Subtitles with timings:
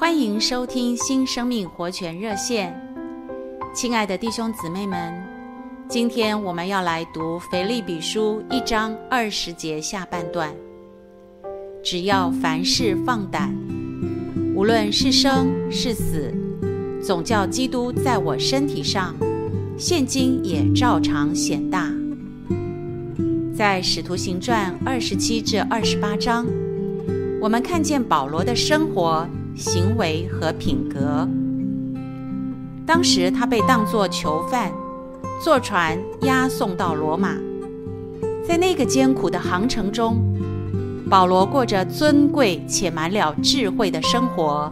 [0.00, 2.74] 欢迎收听新生命活泉热线，
[3.74, 5.12] 亲爱的弟兄姊妹们，
[5.90, 10.54] 今天我们要来读腓立比书一章二十节下半段。
[11.84, 13.54] 只要凡事放胆，
[14.56, 16.34] 无论是生是死，
[17.04, 19.14] 总叫基督在我身体上，
[19.76, 21.92] 现今也照常显大。
[23.54, 26.46] 在使徒行传二十七至二十八章，
[27.38, 29.28] 我们看见保罗的生活。
[29.56, 31.28] 行为和品格。
[32.86, 34.72] 当时他被当作囚犯，
[35.42, 37.36] 坐船押送到罗马。
[38.46, 40.16] 在那个艰苦的航程中，
[41.08, 44.68] 保罗过着尊贵且满了智慧的生活，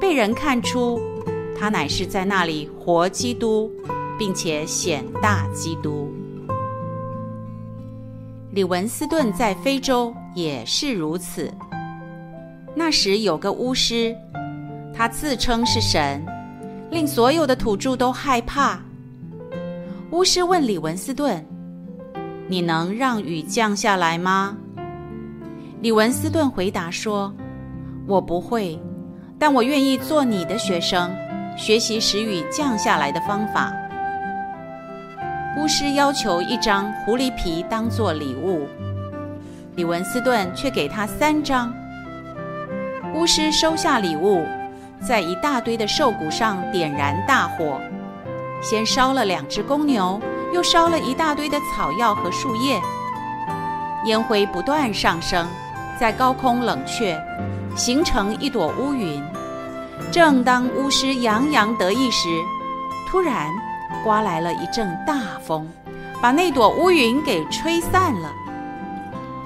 [0.00, 1.00] 被人看出
[1.56, 3.70] 他乃是在那里活基督，
[4.18, 6.12] 并且显大基督。
[8.52, 11.52] 李文斯顿在非洲也是如此。
[12.76, 14.14] 那时有个巫师，
[14.92, 16.24] 他自称是神，
[16.90, 18.80] 令所有的土著都害怕。
[20.10, 21.44] 巫师问李文斯顿
[22.48, 24.56] ：“你能让雨降下来吗？”
[25.82, 27.32] 李文斯顿回答说
[28.06, 28.78] ：“我不会，
[29.38, 31.14] 但我愿意做你的学生，
[31.56, 33.72] 学习使雨降下来的方法。”
[35.56, 38.66] 巫师要求一张狐狸皮当做礼物，
[39.76, 41.72] 李文斯顿却给他三张。
[43.24, 44.44] 巫师收下礼物，
[45.00, 47.80] 在一大堆的兽骨上点燃大火，
[48.60, 50.20] 先烧了两只公牛，
[50.52, 52.78] 又烧了一大堆的草药和树叶，
[54.04, 55.48] 烟灰不断上升，
[55.98, 57.18] 在高空冷却，
[57.74, 59.24] 形成一朵乌云。
[60.12, 62.28] 正当巫师洋洋得意时，
[63.08, 63.50] 突然
[64.04, 65.14] 刮来了一阵大
[65.46, 65.66] 风，
[66.20, 68.30] 把那朵乌云给吹散了。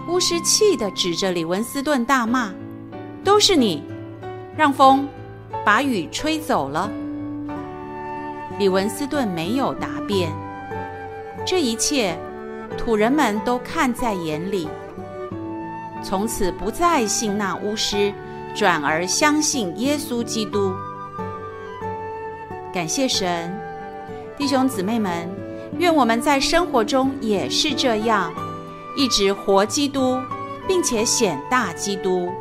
[0.08, 2.50] 巫师气得指着李文斯顿大骂。
[3.28, 3.84] 都是你，
[4.56, 5.06] 让风
[5.62, 6.90] 把雨吹走了。
[8.58, 10.32] 李文斯顿没有答辩，
[11.44, 12.18] 这一切
[12.78, 14.66] 土人们都看在眼里。
[16.02, 18.10] 从此不再信那巫师，
[18.54, 20.72] 转而相信耶稣基督。
[22.72, 23.54] 感谢神，
[24.38, 25.28] 弟兄姊妹们，
[25.76, 28.32] 愿我们在生活中也是这样，
[28.96, 30.18] 一直活基督，
[30.66, 32.32] 并且显大基督。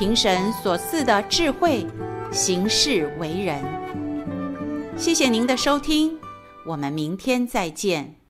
[0.00, 1.86] 凭神所赐的智慧，
[2.32, 3.62] 行事为人。
[4.96, 6.18] 谢谢您的收听，
[6.64, 8.20] 我们明天再见。